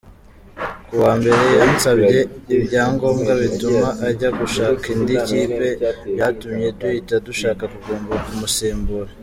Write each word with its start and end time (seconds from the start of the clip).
Kuwa 0.87 1.11
Mbere 1.19 1.43
yansabye 1.59 2.19
ibyangombwa 2.55 3.31
bituma 3.43 3.87
ajya 4.07 4.29
gushaka 4.39 4.83
indi 4.95 5.15
kipe 5.27 5.67
byatumye 6.13 6.67
duhita 6.79 7.15
dushaka 7.27 7.63
ugomba 7.77 8.15
kumusimbura. 8.25 9.11